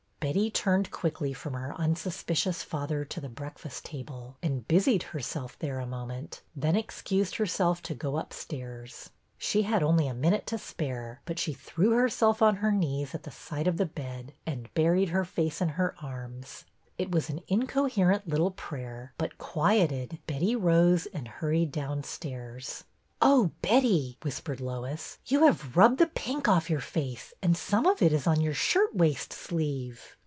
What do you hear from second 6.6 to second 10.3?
excused herself to go up stairs. She had only a